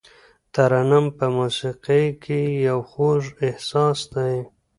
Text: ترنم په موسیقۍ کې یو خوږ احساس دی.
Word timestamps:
ترنم 0.53 1.05
په 1.17 1.25
موسیقۍ 1.37 2.05
کې 2.23 2.39
یو 2.67 2.79
خوږ 2.89 3.23
احساس 3.45 3.99
دی. 4.13 4.35